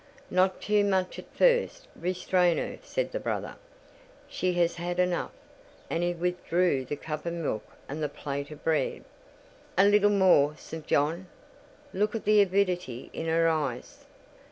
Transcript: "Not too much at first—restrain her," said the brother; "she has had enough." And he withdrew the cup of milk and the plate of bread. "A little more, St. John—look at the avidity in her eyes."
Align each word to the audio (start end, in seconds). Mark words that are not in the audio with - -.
"Not 0.31 0.63
too 0.63 0.83
much 0.83 1.19
at 1.19 1.31
first—restrain 1.35 2.57
her," 2.57 2.79
said 2.81 3.11
the 3.11 3.19
brother; 3.19 3.53
"she 4.27 4.53
has 4.53 4.73
had 4.77 4.97
enough." 4.97 5.29
And 5.91 6.01
he 6.01 6.11
withdrew 6.11 6.85
the 6.85 6.95
cup 6.95 7.27
of 7.27 7.33
milk 7.33 7.63
and 7.87 8.01
the 8.01 8.09
plate 8.09 8.49
of 8.49 8.63
bread. 8.63 9.03
"A 9.77 9.85
little 9.85 10.09
more, 10.09 10.55
St. 10.57 10.87
John—look 10.87 12.15
at 12.15 12.25
the 12.25 12.41
avidity 12.41 13.11
in 13.13 13.27
her 13.27 13.47
eyes." 13.47 14.05